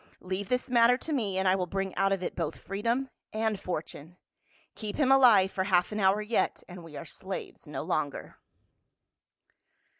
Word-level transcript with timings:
Leave 0.21 0.49
this 0.49 0.67
matter 0.71 0.97
to 0.97 1.13
me 1.13 1.37
and 1.37 1.47
I 1.47 1.53
will 1.53 1.67
bring 1.67 1.93
out 1.93 2.11
of 2.11 2.23
it 2.23 2.35
both 2.35 2.57
freedom 2.59 3.11
and 3.31 3.59
fortune. 3.59 4.17
Keep 4.73 4.95
him 4.95 5.11
alive 5.11 5.51
for 5.51 5.65
half 5.65 5.91
an 5.91 5.99
hour 5.99 6.23
yet, 6.23 6.63
and 6.67 6.83
we 6.83 6.95
are 6.97 7.05
slaves 7.05 7.67
no 7.67 7.83
longer." 7.83 8.39